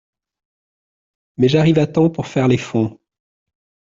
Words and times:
Mais 1.37 1.47
j’arrive 1.47 1.77
à 1.77 1.85
temps 1.85 2.09
pour 2.09 2.25
faire 2.25 2.47
les 2.47 2.57
fonds… 2.57 2.99